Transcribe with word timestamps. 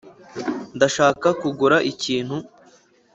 ndashaka 0.75 1.27
kugura 1.41 1.77
ikintu. 1.91 2.35